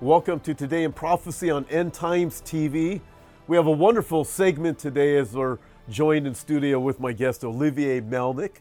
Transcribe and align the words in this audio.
Welcome 0.00 0.38
to 0.40 0.54
Today 0.54 0.84
in 0.84 0.92
Prophecy 0.92 1.50
on 1.50 1.64
End 1.70 1.92
Times 1.92 2.40
TV. 2.42 3.00
We 3.48 3.56
have 3.56 3.66
a 3.66 3.72
wonderful 3.72 4.24
segment 4.24 4.78
today 4.78 5.16
as 5.16 5.32
we're 5.32 5.58
joined 5.90 6.24
in 6.24 6.36
studio 6.36 6.78
with 6.78 7.00
my 7.00 7.12
guest 7.12 7.42
Olivier 7.42 8.00
Melnick. 8.00 8.60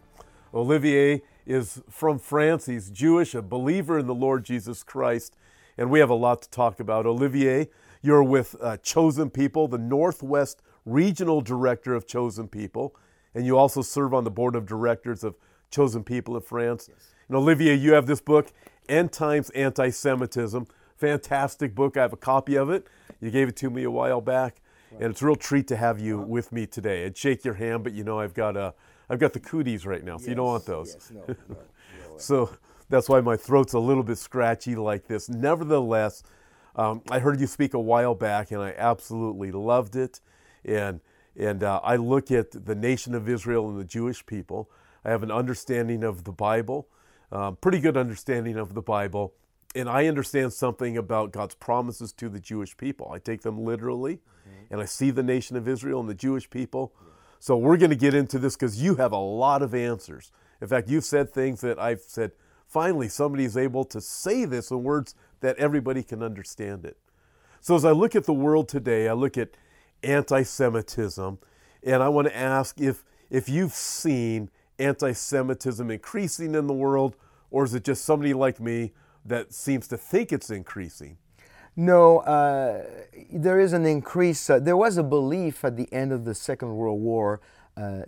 Olivier 0.51 1.21
is 1.45 1.83
from 1.91 2.17
France. 2.17 2.65
He's 2.65 2.89
Jewish, 2.89 3.35
a 3.35 3.43
believer 3.43 3.99
in 3.99 4.07
the 4.07 4.15
Lord 4.15 4.45
Jesus 4.45 4.81
Christ, 4.81 5.37
and 5.77 5.91
we 5.91 5.99
have 5.99 6.09
a 6.09 6.15
lot 6.15 6.41
to 6.41 6.49
talk 6.49 6.79
about. 6.79 7.05
Olivier, 7.05 7.69
you're 8.01 8.23
with 8.23 8.55
uh, 8.59 8.77
Chosen 8.77 9.29
People, 9.29 9.67
the 9.67 9.77
Northwest 9.77 10.63
Regional 10.87 11.41
Director 11.41 11.93
of 11.93 12.07
Chosen 12.07 12.47
People, 12.47 12.95
and 13.35 13.45
you 13.45 13.59
also 13.59 13.83
serve 13.83 14.11
on 14.11 14.23
the 14.23 14.31
board 14.31 14.55
of 14.55 14.65
directors 14.65 15.23
of 15.23 15.35
Chosen 15.69 16.03
People 16.03 16.35
in 16.35 16.41
France. 16.41 16.89
Yes. 16.91 17.13
And 17.27 17.37
Olivier, 17.37 17.75
you 17.75 17.93
have 17.93 18.07
this 18.07 18.21
book, 18.21 18.51
End 18.89 19.11
Times 19.11 19.51
Anti 19.51 19.91
Semitism 19.91 20.65
fantastic 20.97 21.75
book. 21.75 21.97
I 21.97 22.01
have 22.01 22.13
a 22.13 22.17
copy 22.17 22.57
of 22.57 22.69
it. 22.69 22.87
You 23.21 23.31
gave 23.31 23.47
it 23.47 23.55
to 23.57 23.69
me 23.69 23.83
a 23.83 23.91
while 23.91 24.21
back, 24.21 24.61
and 24.91 25.11
it's 25.11 25.21
a 25.21 25.25
real 25.25 25.35
treat 25.35 25.67
to 25.67 25.75
have 25.75 25.99
you 25.99 26.19
with 26.19 26.51
me 26.51 26.65
today. 26.65 27.05
I'd 27.05 27.17
shake 27.17 27.45
your 27.45 27.55
hand, 27.55 27.83
but 27.83 27.93
you 27.93 28.03
know 28.03 28.19
I've 28.19 28.33
got 28.33 28.57
a 28.57 28.73
I've 29.09 29.19
got 29.19 29.33
the 29.33 29.39
cooties 29.39 29.85
right 29.85 30.03
now, 30.03 30.17
so 30.17 30.23
yes, 30.23 30.29
you 30.29 30.35
don't 30.35 30.45
want 30.45 30.65
those. 30.65 30.93
Yes, 30.93 31.11
no, 31.11 31.23
no, 31.27 31.35
no 32.09 32.17
so 32.17 32.49
that's 32.89 33.07
why 33.07 33.21
my 33.21 33.37
throat's 33.37 33.73
a 33.73 33.79
little 33.79 34.03
bit 34.03 34.17
scratchy 34.17 34.75
like 34.75 35.07
this. 35.07 35.29
Nevertheless, 35.29 36.23
um, 36.75 37.01
I 37.09 37.19
heard 37.19 37.39
you 37.39 37.47
speak 37.47 37.73
a 37.73 37.79
while 37.79 38.15
back, 38.15 38.51
and 38.51 38.61
I 38.61 38.73
absolutely 38.77 39.51
loved 39.51 39.95
it. 39.95 40.19
And 40.65 40.99
and 41.35 41.63
uh, 41.63 41.79
I 41.83 41.95
look 41.97 42.31
at 42.31 42.65
the 42.65 42.75
nation 42.75 43.13
of 43.13 43.29
Israel 43.29 43.69
and 43.69 43.79
the 43.79 43.85
Jewish 43.85 44.25
people. 44.25 44.69
I 45.05 45.11
have 45.11 45.23
an 45.23 45.31
understanding 45.31 46.03
of 46.03 46.23
the 46.23 46.31
Bible, 46.31 46.87
um, 47.31 47.55
pretty 47.57 47.79
good 47.79 47.95
understanding 47.95 48.57
of 48.57 48.73
the 48.73 48.81
Bible 48.81 49.33
and 49.77 49.87
I 49.87 50.07
understand 50.07 50.53
something 50.53 50.97
about 50.97 51.31
God's 51.31 51.55
promises 51.55 52.11
to 52.13 52.29
the 52.29 52.39
Jewish 52.39 52.75
people. 52.75 53.11
I 53.13 53.19
take 53.19 53.41
them 53.41 53.63
literally, 53.63 54.15
mm-hmm. 54.15 54.73
and 54.73 54.81
I 54.81 54.85
see 54.85 55.11
the 55.11 55.23
nation 55.23 55.55
of 55.55 55.67
Israel 55.67 55.99
and 55.99 56.09
the 56.09 56.15
Jewish 56.15 56.49
people. 56.49 56.93
Yeah. 56.99 57.07
So 57.39 57.57
we're 57.57 57.77
going 57.77 57.91
to 57.91 57.95
get 57.95 58.15
into 58.15 58.39
this 58.39 58.55
because 58.55 58.81
you 58.81 58.95
have 58.95 59.11
a 59.11 59.17
lot 59.17 59.61
of 59.61 59.75
answers. 59.75 60.31
In 60.61 60.67
fact, 60.67 60.89
you've 60.89 61.05
said 61.05 61.31
things 61.31 61.61
that 61.61 61.77
I've 61.77 62.01
said, 62.01 62.31
finally, 62.65 63.07
somebody 63.07 63.45
is 63.45 63.55
able 63.55 63.85
to 63.85 64.01
say 64.01 64.45
this 64.45 64.71
in 64.71 64.81
words 64.81 65.13
that 65.41 65.55
everybody 65.57 66.01
can 66.01 66.23
understand 66.23 66.83
it. 66.83 66.97
So 67.61 67.75
as 67.75 67.85
I 67.85 67.91
look 67.91 68.15
at 68.15 68.23
the 68.23 68.33
world 68.33 68.67
today, 68.67 69.07
I 69.07 69.13
look 69.13 69.37
at 69.37 69.51
anti 70.01 70.41
Semitism, 70.41 71.37
and 71.83 72.03
I 72.03 72.09
want 72.09 72.27
to 72.27 72.35
ask 72.35 72.81
if, 72.81 73.05
if 73.29 73.47
you've 73.47 73.73
seen 73.73 74.49
anti 74.79 75.11
Semitism 75.11 75.91
increasing 75.91 76.55
in 76.55 76.65
the 76.65 76.73
world, 76.73 77.15
or 77.51 77.63
is 77.63 77.75
it 77.75 77.83
just 77.83 78.03
somebody 78.03 78.33
like 78.33 78.59
me 78.59 78.93
that 79.27 79.53
seems 79.53 79.87
to 79.89 79.97
think 79.97 80.31
it's 80.31 80.49
increasing. 80.49 81.17
No, 81.75 82.19
uh, 82.19 82.83
there 83.31 83.59
is 83.59 83.73
an 83.73 83.85
increase. 83.85 84.49
Uh, 84.49 84.59
there 84.59 84.77
was 84.77 84.97
a 84.97 85.03
belief 85.03 85.63
at 85.63 85.77
the 85.77 85.91
end 85.93 86.11
of 86.11 86.25
the 86.25 86.33
Second 86.33 86.75
World 86.75 86.99
War 86.99 87.39
uh, 87.75 88.01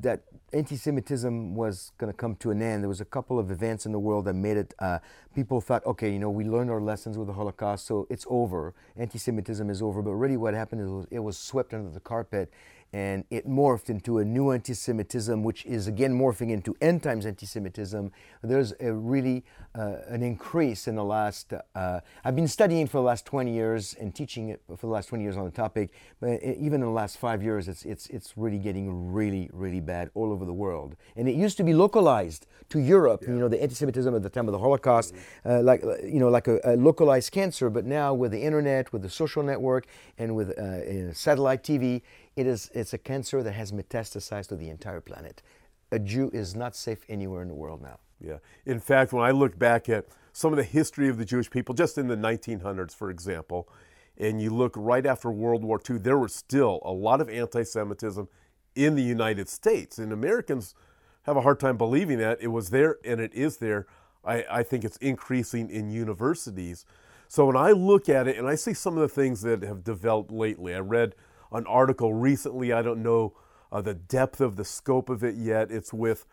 that 0.00 0.22
anti-Semitism 0.54 1.54
was 1.54 1.92
going 1.98 2.10
to 2.10 2.16
come 2.16 2.36
to 2.36 2.50
an 2.50 2.62
end. 2.62 2.82
There 2.82 2.88
was 2.88 3.02
a 3.02 3.06
couple 3.06 3.38
of 3.38 3.50
events 3.50 3.84
in 3.84 3.92
the 3.92 3.98
world 3.98 4.24
that 4.24 4.34
made 4.34 4.56
it. 4.56 4.72
Uh, 4.78 4.98
people 5.34 5.60
thought, 5.60 5.84
okay, 5.84 6.10
you 6.10 6.18
know, 6.18 6.30
we 6.30 6.44
learned 6.44 6.70
our 6.70 6.80
lessons 6.80 7.18
with 7.18 7.26
the 7.26 7.34
Holocaust, 7.34 7.86
so 7.86 8.06
it's 8.08 8.26
over. 8.30 8.74
Anti-Semitism 8.96 9.68
is 9.68 9.82
over. 9.82 10.00
But 10.00 10.12
really, 10.12 10.38
what 10.38 10.54
happened 10.54 10.80
is 10.80 11.06
it 11.10 11.18
was 11.18 11.36
swept 11.36 11.74
under 11.74 11.90
the 11.90 12.00
carpet, 12.00 12.50
and 12.92 13.24
it 13.30 13.48
morphed 13.48 13.88
into 13.88 14.18
a 14.18 14.24
new 14.24 14.50
anti-Semitism, 14.50 15.42
which 15.42 15.64
is 15.64 15.86
again 15.86 16.12
morphing 16.12 16.50
into 16.50 16.76
end 16.80 17.02
times 17.02 17.24
anti-Semitism. 17.24 18.12
There's 18.42 18.74
a 18.80 18.92
really 18.92 19.44
uh, 19.74 19.96
an 20.08 20.22
increase 20.22 20.86
in 20.86 20.96
the 20.96 21.04
last. 21.04 21.54
Uh, 21.74 22.00
I've 22.24 22.36
been 22.36 22.48
studying 22.48 22.86
for 22.86 22.98
the 22.98 23.04
last 23.04 23.24
20 23.24 23.52
years 23.52 23.94
and 23.98 24.14
teaching 24.14 24.50
it 24.50 24.60
for 24.68 24.86
the 24.86 24.92
last 24.92 25.08
20 25.08 25.24
years 25.24 25.36
on 25.38 25.44
the 25.44 25.50
topic, 25.50 25.90
but 26.20 26.42
even 26.42 26.74
in 26.74 26.80
the 26.80 26.88
last 26.88 27.16
five 27.16 27.42
years, 27.42 27.68
it's 27.68 27.84
it's 27.84 28.06
it's 28.08 28.34
really 28.36 28.58
getting 28.58 29.12
really 29.12 29.48
really 29.52 29.80
bad 29.80 30.10
all 30.14 30.30
over 30.30 30.44
the 30.44 30.52
world. 30.52 30.96
And 31.16 31.28
it 31.28 31.34
used 31.34 31.56
to 31.56 31.64
be 31.64 31.72
localized 31.72 32.46
to 32.68 32.78
Europe. 32.78 33.22
Yeah. 33.22 33.30
You 33.30 33.40
know, 33.40 33.48
the 33.48 33.62
anti-Semitism 33.62 34.14
at 34.14 34.22
the 34.22 34.28
time 34.28 34.48
of 34.48 34.52
the 34.52 34.58
Holocaust, 34.58 35.14
mm-hmm. 35.14 35.50
uh, 35.50 35.62
like 35.62 35.82
you 36.04 36.20
know, 36.20 36.28
like 36.28 36.48
a, 36.48 36.60
a, 36.64 36.76
localized 36.76 37.32
cancer. 37.32 37.70
But 37.70 37.86
now 37.86 38.12
with 38.12 38.32
the 38.32 38.42
internet, 38.42 38.92
with 38.92 39.02
the 39.02 39.10
social 39.10 39.42
network, 39.42 39.86
and 40.18 40.36
with 40.36 40.50
uh, 40.58 41.12
satellite 41.14 41.62
TV 41.62 42.02
it 42.36 42.46
is, 42.46 42.70
it's 42.74 42.92
a 42.92 42.98
cancer 42.98 43.42
that 43.42 43.52
has 43.52 43.72
metastasized 43.72 44.48
to 44.48 44.56
the 44.56 44.70
entire 44.70 45.00
planet. 45.00 45.42
A 45.90 45.98
Jew 45.98 46.30
is 46.32 46.54
not 46.54 46.74
safe 46.74 47.04
anywhere 47.08 47.42
in 47.42 47.48
the 47.48 47.54
world 47.54 47.82
now. 47.82 47.98
Yeah. 48.20 48.38
In 48.64 48.80
fact, 48.80 49.12
when 49.12 49.24
I 49.24 49.30
look 49.30 49.58
back 49.58 49.88
at 49.88 50.06
some 50.32 50.52
of 50.52 50.56
the 50.56 50.64
history 50.64 51.08
of 51.08 51.18
the 51.18 51.24
Jewish 51.24 51.50
people, 51.50 51.74
just 51.74 51.98
in 51.98 52.08
the 52.08 52.16
1900s, 52.16 52.94
for 52.94 53.10
example, 53.10 53.68
and 54.16 54.40
you 54.40 54.50
look 54.50 54.74
right 54.76 55.04
after 55.04 55.30
World 55.30 55.64
War 55.64 55.80
II, 55.88 55.98
there 55.98 56.18
was 56.18 56.34
still 56.34 56.80
a 56.84 56.92
lot 56.92 57.20
of 57.20 57.28
anti 57.28 57.62
Semitism 57.64 58.28
in 58.74 58.94
the 58.94 59.02
United 59.02 59.48
States. 59.48 59.98
And 59.98 60.12
Americans 60.12 60.74
have 61.22 61.36
a 61.36 61.40
hard 61.40 61.60
time 61.60 61.76
believing 61.76 62.18
that. 62.18 62.40
It 62.40 62.48
was 62.48 62.70
there 62.70 62.98
and 63.04 63.20
it 63.20 63.34
is 63.34 63.58
there. 63.58 63.86
I, 64.24 64.44
I 64.50 64.62
think 64.62 64.84
it's 64.84 64.96
increasing 64.98 65.68
in 65.68 65.90
universities. 65.90 66.84
So 67.28 67.46
when 67.46 67.56
I 67.56 67.72
look 67.72 68.08
at 68.08 68.28
it 68.28 68.36
and 68.36 68.46
I 68.46 68.54
see 68.54 68.74
some 68.74 68.96
of 68.96 69.00
the 69.00 69.08
things 69.08 69.42
that 69.42 69.62
have 69.62 69.82
developed 69.82 70.30
lately, 70.30 70.74
I 70.74 70.80
read 70.80 71.14
an 71.52 71.66
article 71.66 72.14
recently. 72.14 72.72
I 72.72 72.82
don't 72.82 73.02
know 73.02 73.34
uh, 73.70 73.80
the 73.80 73.94
depth 73.94 74.40
of 74.40 74.56
the 74.56 74.64
scope 74.64 75.08
of 75.08 75.22
it 75.22 75.34
yet. 75.34 75.70
It's 75.70 75.92
with 75.92 76.26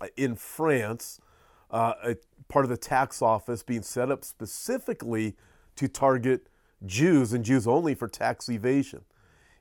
uh, 0.00 0.06
in 0.16 0.36
France, 0.36 1.20
uh, 1.70 1.94
a 2.02 2.16
part 2.48 2.64
of 2.64 2.68
the 2.68 2.76
tax 2.76 3.22
office 3.22 3.62
being 3.62 3.82
set 3.82 4.10
up 4.10 4.24
specifically 4.24 5.36
to 5.76 5.88
target 5.88 6.48
Jews 6.84 7.32
and 7.32 7.44
Jews 7.44 7.66
only 7.66 7.94
for 7.94 8.08
tax 8.08 8.48
evasion. 8.48 9.04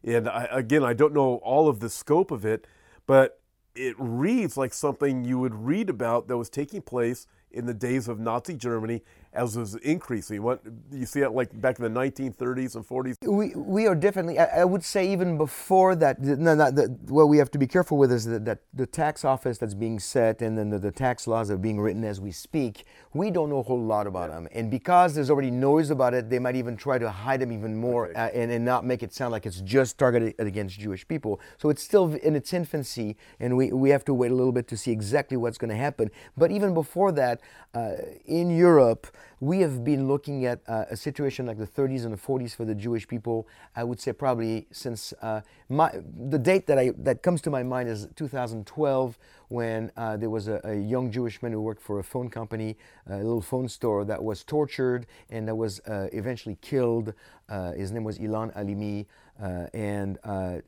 And 0.03 0.29
I, 0.29 0.47
again, 0.51 0.83
I 0.83 0.93
don't 0.93 1.13
know 1.13 1.35
all 1.37 1.67
of 1.67 1.79
the 1.79 1.89
scope 1.89 2.31
of 2.31 2.45
it, 2.45 2.67
but 3.07 3.39
it 3.75 3.95
reads 3.97 4.55
like 4.55 4.73
something 4.73 5.25
you 5.25 5.39
would 5.39 5.55
read 5.55 5.89
about 5.89 6.27
that 6.27 6.37
was 6.37 6.49
taking 6.49 6.81
place 6.81 7.27
in 7.55 7.65
the 7.65 7.73
days 7.73 8.07
of 8.07 8.19
Nazi 8.19 8.55
Germany 8.55 9.01
as 9.35 9.57
was 9.57 9.75
increasing. 9.75 10.41
What 10.41 10.61
you 10.91 11.05
see 11.05 11.19
it 11.19 11.31
like 11.31 11.59
back 11.61 11.77
in 11.77 11.83
the 11.83 11.99
1930s 11.99 12.75
and 12.75 12.87
40s. 12.87 13.15
We 13.21 13.53
we 13.55 13.85
are 13.85 13.95
definitely. 13.95 14.39
I, 14.39 14.61
I 14.61 14.65
would 14.65 14.83
say 14.83 15.11
even 15.11 15.37
before 15.37 15.95
that. 15.95 16.21
No, 16.21 16.55
not 16.55 16.75
the, 16.75 16.97
what 17.07 17.25
we 17.27 17.37
have 17.37 17.51
to 17.51 17.57
be 17.57 17.67
careful 17.67 17.97
with 17.97 18.11
is 18.11 18.25
that, 18.25 18.45
that 18.45 18.59
the 18.73 18.85
tax 18.85 19.25
office 19.25 19.57
that's 19.57 19.73
being 19.73 19.99
set 19.99 20.41
and 20.41 20.57
then 20.57 20.69
the, 20.69 20.79
the, 20.79 20.91
tax 20.91 21.27
laws 21.27 21.51
are 21.51 21.57
being 21.57 21.79
written 21.79 22.03
as 22.05 22.21
we 22.21 22.31
speak. 22.31 22.85
We 23.13 23.29
don't 23.29 23.49
know 23.49 23.59
a 23.59 23.63
whole 23.63 23.81
lot 23.81 24.07
about 24.07 24.29
yeah. 24.29 24.35
them, 24.35 24.47
and 24.53 24.71
because 24.71 25.13
there's 25.13 25.29
already 25.29 25.51
noise 25.51 25.89
about 25.89 26.13
it, 26.13 26.29
they 26.29 26.39
might 26.39 26.55
even 26.55 26.77
try 26.77 26.97
to 26.97 27.09
hide 27.09 27.41
them 27.41 27.51
even 27.51 27.75
more 27.75 28.07
okay. 28.07 28.19
uh, 28.19 28.27
and, 28.29 28.51
and 28.51 28.63
not 28.63 28.85
make 28.85 29.03
it 29.03 29.13
sound 29.13 29.31
like 29.31 29.45
it's 29.45 29.61
just 29.61 29.97
targeted 29.97 30.35
against 30.39 30.79
Jewish 30.79 31.05
people. 31.07 31.41
So 31.57 31.69
it's 31.69 31.83
still 31.83 32.13
in 32.15 32.35
its 32.35 32.53
infancy, 32.53 33.17
and 33.39 33.57
we 33.57 33.71
we 33.73 33.89
have 33.89 34.05
to 34.05 34.13
wait 34.13 34.31
a 34.31 34.35
little 34.35 34.53
bit 34.53 34.67
to 34.69 34.77
see 34.77 34.91
exactly 34.91 35.35
what's 35.35 35.57
going 35.57 35.69
to 35.69 35.75
happen. 35.75 36.09
But 36.37 36.51
even 36.51 36.73
before 36.73 37.11
that, 37.13 37.41
uh, 37.73 37.93
in 38.25 38.49
Europe 38.49 39.07
we 39.45 39.59
have 39.59 39.83
been 39.83 40.07
looking 40.07 40.45
at 40.45 40.61
uh, 40.67 40.85
a 40.89 40.95
situation 40.95 41.45
like 41.45 41.57
the 41.57 41.67
30s 41.67 42.05
and 42.05 42.13
the 42.13 42.17
40s 42.17 42.55
for 42.55 42.65
the 42.65 42.73
Jewish 42.73 43.07
people. 43.07 43.47
I 43.75 43.83
would 43.83 43.99
say 43.99 44.13
probably 44.13 44.67
since 44.71 45.13
uh, 45.21 45.41
my, 45.69 45.91
the 46.29 46.39
date 46.39 46.67
that 46.67 46.79
I 46.79 46.91
that 46.97 47.21
comes 47.21 47.41
to 47.41 47.49
my 47.49 47.63
mind 47.63 47.89
is 47.89 48.07
2012, 48.15 49.17
when 49.49 49.91
uh, 49.95 50.17
there 50.17 50.29
was 50.29 50.47
a, 50.47 50.59
a, 50.63 50.75
young 50.75 51.11
Jewish 51.11 51.41
man 51.43 51.51
who 51.51 51.61
worked 51.61 51.81
for 51.81 51.99
a 51.99 52.03
phone 52.03 52.29
company, 52.29 52.77
a 53.07 53.17
little 53.17 53.41
phone 53.41 53.67
store, 53.67 54.03
that 54.05 54.23
was 54.23 54.43
tortured 54.43 55.05
and 55.29 55.47
that 55.47 55.55
was 55.55 55.79
uh, 55.81 56.07
eventually 56.13 56.57
killed. 56.61 57.13
Uh, 57.47 57.73
his 57.73 57.91
name 57.91 58.03
was 58.03 58.17
Ilan 58.17 58.55
Halimi. 58.55 59.05
Uh, 59.39 59.67
and 59.73 60.17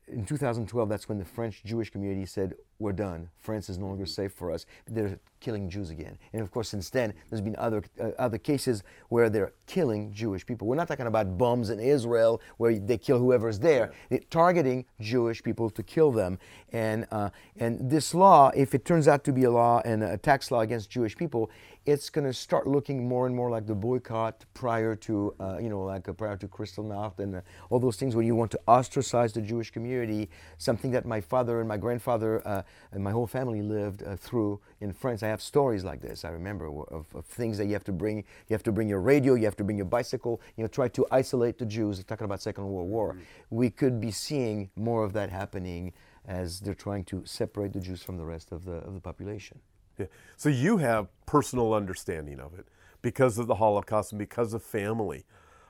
in 0.07 0.25
2012, 0.25 0.89
that's 0.89 1.07
when 1.07 1.17
the 1.17 1.25
French 1.25 1.63
Jewish 1.63 1.89
community 1.89 2.25
said, 2.25 2.53
We're 2.79 2.93
done. 2.93 3.29
France 3.39 3.69
is 3.69 3.79
no 3.79 3.87
longer 3.87 4.05
safe 4.05 4.31
for 4.33 4.51
us. 4.51 4.65
They're 4.87 5.19
killing 5.39 5.69
Jews 5.69 5.89
again. 5.89 6.17
And 6.33 6.41
of 6.41 6.51
course, 6.51 6.69
since 6.69 6.89
then, 6.89 7.13
there's 7.29 7.41
been 7.41 7.55
other, 7.57 7.83
uh, 7.99 8.09
other 8.19 8.37
cases 8.37 8.83
where 9.09 9.29
they're 9.29 9.53
killing 9.65 10.11
Jewish 10.13 10.45
people. 10.45 10.67
We're 10.67 10.75
not 10.75 10.87
talking 10.87 11.07
about 11.07 11.37
bombs 11.37 11.69
in 11.69 11.79
Israel 11.79 12.41
where 12.57 12.77
they 12.77 12.97
kill 12.97 13.19
whoever's 13.19 13.59
there, 13.59 13.93
they're 14.09 14.19
targeting 14.29 14.85
Jewish 14.99 15.43
people 15.43 15.69
to 15.71 15.83
kill 15.83 16.11
them. 16.11 16.37
And, 16.71 17.07
uh, 17.11 17.29
and 17.57 17.89
this 17.89 18.13
law, 18.13 18.51
if 18.55 18.75
it 18.75 18.85
turns 18.85 19.07
out 19.07 19.23
to 19.25 19.31
be 19.31 19.45
a 19.45 19.51
law 19.51 19.81
and 19.85 20.03
a 20.03 20.17
tax 20.17 20.51
law 20.51 20.61
against 20.61 20.89
Jewish 20.89 21.15
people, 21.15 21.49
it's 21.85 22.09
going 22.09 22.27
to 22.27 22.33
start 22.33 22.67
looking 22.67 23.07
more 23.07 23.27
and 23.27 23.35
more 23.35 23.49
like 23.49 23.65
the 23.65 23.73
boycott 23.73 24.43
prior 24.53 24.93
to, 24.93 25.33
uh, 25.39 25.57
you 25.57 25.69
know, 25.69 25.83
like 25.83 26.09
uh, 26.09 26.13
prior 26.13 26.35
to 26.35 26.47
Kristallnacht 26.47 27.19
and 27.19 27.37
uh, 27.37 27.41
all 27.69 27.79
those 27.79 27.95
things 27.95 28.13
where 28.13 28.25
you 28.25 28.35
want 28.35 28.51
to 28.51 28.59
ostracize 28.67 29.31
the 29.31 29.41
Jewish 29.41 29.71
community, 29.71 30.29
something 30.57 30.91
that 30.91 31.05
my 31.05 31.21
father 31.21 31.59
and 31.59 31.67
my 31.67 31.77
grandfather 31.77 32.45
uh, 32.45 32.63
and 32.91 33.03
my 33.03 33.11
whole 33.11 33.27
family 33.27 33.61
lived 33.61 34.03
uh, 34.03 34.15
through 34.15 34.59
in 34.81 34.93
France. 34.93 35.23
I 35.23 35.27
have 35.27 35.41
stories 35.41 35.83
like 35.83 36.01
this. 36.01 36.25
I 36.25 36.29
remember 36.29 36.67
of, 36.67 37.07
of, 37.13 37.25
things 37.25 37.57
that 37.57 37.65
you 37.65 37.73
have 37.73 37.83
to 37.85 37.91
bring. 37.91 38.17
You 38.17 38.53
have 38.53 38.63
to 38.63 38.71
bring 38.71 38.87
your 38.87 39.01
radio. 39.01 39.33
You 39.35 39.45
have 39.45 39.55
to 39.57 39.63
bring 39.63 39.77
your 39.77 39.85
bicycle. 39.85 40.41
You 40.55 40.63
know, 40.63 40.67
try 40.67 40.87
to 40.89 41.05
isolate 41.11 41.57
the 41.57 41.65
Jews. 41.65 42.03
Talking 42.03 42.25
about 42.25 42.41
Second 42.41 42.67
World 42.67 42.89
War, 42.89 43.13
mm-hmm. 43.13 43.21
we 43.49 43.69
could 43.69 43.99
be 43.99 44.11
seeing 44.11 44.69
more 44.75 45.03
of 45.03 45.13
that 45.13 45.29
happening 45.29 45.93
as 46.25 46.59
they're 46.59 46.73
trying 46.73 47.03
to 47.05 47.23
separate 47.25 47.73
the 47.73 47.79
Jews 47.79 48.03
from 48.03 48.17
the 48.17 48.25
rest 48.25 48.51
of 48.51 48.65
the 48.65 48.77
of 48.77 48.93
the 48.93 49.01
population. 49.01 49.59
Yeah. 49.97 50.07
So 50.35 50.49
you 50.49 50.77
have 50.77 51.07
personal 51.25 51.73
understanding 51.73 52.39
of 52.39 52.57
it 52.57 52.67
because 53.01 53.37
of 53.37 53.47
the 53.47 53.55
Holocaust 53.55 54.11
and 54.11 54.19
because 54.19 54.53
of 54.53 54.63
family. 54.63 55.25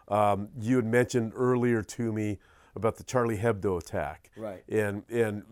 Um, 0.08 0.50
you 0.60 0.78
had 0.78 0.86
mentioned 0.86 1.34
earlier 1.36 1.84
to 1.84 2.14
me 2.14 2.40
about 2.78 2.96
the 2.96 3.04
Charlie 3.04 3.38
Hebdo 3.38 3.80
attack. 3.80 4.32
Right. 4.38 4.64
And, 4.70 5.04
and 5.10 5.44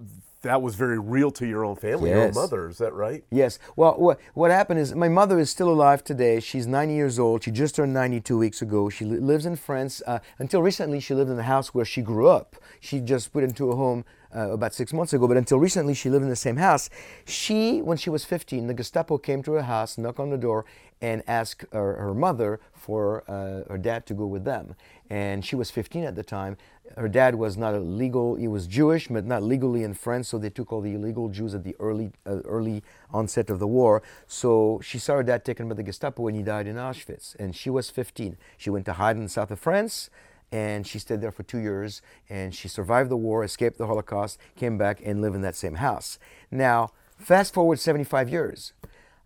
that 0.45 0.62
was 0.62 0.75
very 0.75 1.00
real 1.00 1.31
to 1.31 1.48
your 1.48 1.66
own 1.66 1.75
family, 1.75 2.12
your 2.12 2.27
own 2.27 2.33
mother, 2.33 2.69
is 2.69 2.77
that 2.77 2.94
right? 2.94 3.24
Yes. 3.31 3.57
Well, 3.75 3.95
what, 3.95 4.19
what 4.36 4.51
happened 4.51 4.80
is 4.80 4.94
my 4.94 5.10
mother 5.10 5.39
is 5.39 5.50
still 5.50 5.69
alive 5.69 6.04
today. 6.04 6.39
She's 6.39 6.68
90 6.68 6.94
years 6.94 7.18
old. 7.18 7.44
She 7.44 7.51
just 7.51 7.75
turned 7.75 7.94
92 7.94 8.38
weeks 8.38 8.62
ago. 8.62 8.89
She 8.89 9.06
li- 9.06 9.18
lives 9.18 9.45
in 9.48 9.56
France. 9.56 10.04
Uh, 10.06 10.19
until 10.38 10.62
recently, 10.62 11.00
she 11.00 11.16
lived 11.16 11.31
in 11.31 11.36
the 11.36 11.44
house 11.44 11.74
where 11.74 11.83
she 11.83 12.01
grew 12.01 12.27
up. 12.27 12.56
She 12.80 13.01
just 13.01 13.33
put 13.33 13.44
into 13.44 13.72
a 13.72 13.75
home 13.75 14.06
uh, 14.36 14.51
about 14.51 14.74
six 14.74 14.94
months 14.94 15.13
ago, 15.13 15.27
but 15.27 15.38
until 15.38 15.57
recently, 15.57 15.94
she 15.94 16.10
lived 16.10 16.24
in 16.24 16.30
the 16.30 16.36
same 16.36 16.57
house. 16.57 16.89
She, 17.25 17.81
when 17.81 17.98
she 17.98 18.10
was 18.10 18.24
15, 18.25 18.68
the 18.68 18.74
Gestapo 18.74 19.18
came 19.18 19.42
to 19.44 19.54
her 19.54 19.63
house, 19.63 19.98
knocked 19.98 20.19
on 20.19 20.30
the 20.30 20.38
door, 20.38 20.66
and 21.01 21.24
asked 21.27 21.66
her, 21.72 21.95
her 21.95 22.13
mother 22.13 22.60
for 22.74 23.24
uh, 23.30 23.72
her 23.72 23.77
dad 23.77 24.06
to 24.07 24.13
go 24.13 24.25
with 24.27 24.44
them. 24.44 24.75
And 25.10 25.46
she 25.46 25.56
was 25.56 25.69
15 25.69 26.04
at 26.04 26.16
the 26.16 26.24
time. 26.24 26.57
Her 26.98 27.07
dad 27.07 27.36
was 27.36 27.57
not 27.57 27.74
a 27.74 27.80
legal, 27.80 28.36
he 28.36 28.48
was 28.48 28.68
Jewish, 28.68 29.07
but 29.07 29.25
not 29.25 29.44
legally 29.44 29.84
in 29.84 29.94
France, 29.94 30.30
so 30.30 30.38
they 30.38 30.50
took 30.50 30.72
all 30.72 30.81
the 30.81 30.94
illegal 30.94 31.30
Jews 31.30 31.54
at 31.54 31.63
the 31.63 31.75
early, 31.80 32.12
uh, 32.25 32.42
early 32.46 32.84
onset 33.12 33.50
of 33.50 33.60
the 33.60 33.68
war. 33.68 34.02
So 34.28 34.80
she 34.84 34.98
saw 34.98 35.16
her 35.16 35.24
dad 35.24 35.46
taken 35.46 35.68
by 35.68 35.75
the 35.75 35.84
Gestapo 35.84 36.24
when 36.24 36.36
he 36.36 36.44
died 36.44 36.68
in 36.68 36.75
Auschwitz, 36.75 37.36
and 37.36 37.56
she 37.56 37.69
was 37.69 37.90
15. 37.90 38.38
She 38.57 38.69
went 38.69 38.86
to 38.86 38.94
hide 38.94 39.18
in 39.18 39.28
south 39.28 39.52
of 39.52 39.60
France, 39.60 40.10
and 40.52 40.86
she 40.88 41.00
stayed 41.00 41.22
there 41.22 41.31
for 41.31 41.44
two 41.44 41.58
years, 41.58 42.01
and 42.30 42.54
she 42.54 42.68
survived 42.68 43.10
the 43.10 43.18
war, 43.18 43.44
escaped 43.44 43.78
the 43.78 43.88
Holocaust, 43.88 44.40
came 44.56 44.78
back, 44.78 45.01
and 45.04 45.22
lived 45.22 45.36
in 45.36 45.42
that 45.42 45.56
same 45.56 45.75
house. 45.75 46.18
Now, 46.51 46.92
fast 47.18 47.54
forward 47.54 47.80
75 47.80 48.30
years. 48.30 48.74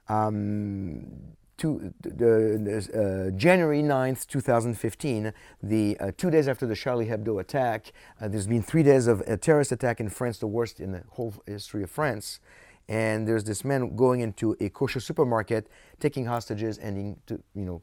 Um, 0.07 1.35
to, 1.59 1.93
uh, 2.05 3.31
January 3.37 3.81
9th, 3.81 4.27
2015, 4.27 5.33
the 5.61 5.97
uh, 5.99 6.11
two 6.17 6.29
days 6.29 6.47
after 6.47 6.65
the 6.65 6.75
Charlie 6.75 7.07
Hebdo 7.07 7.39
attack, 7.39 7.91
uh, 8.19 8.27
there's 8.27 8.47
been 8.47 8.63
three 8.63 8.83
days 8.83 9.07
of 9.07 9.21
a 9.21 9.37
terrorist 9.37 9.71
attack 9.71 9.99
in 9.99 10.09
France, 10.09 10.39
the 10.39 10.47
worst 10.47 10.79
in 10.79 10.91
the 10.93 11.03
whole 11.09 11.33
history 11.45 11.83
of 11.83 11.91
France. 11.91 12.39
And 12.87 13.27
there's 13.27 13.43
this 13.43 13.63
man 13.63 13.95
going 13.95 14.21
into 14.21 14.55
a 14.59 14.69
kosher 14.69 14.99
supermarket, 14.99 15.67
taking 15.99 16.25
hostages, 16.25 16.79
ending 16.79 17.17
to, 17.27 17.41
you 17.53 17.65
know, 17.65 17.81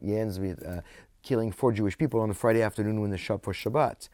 he 0.00 0.16
ends 0.16 0.38
with 0.38 0.64
uh, 0.66 0.80
killing 1.22 1.52
four 1.52 1.72
Jewish 1.72 1.98
people 1.98 2.20
on 2.20 2.30
a 2.30 2.34
Friday 2.34 2.62
afternoon 2.62 3.00
when 3.00 3.10
the 3.10 3.18
shop 3.18 3.46
was 3.46 3.56
Shabbat. 3.56 4.08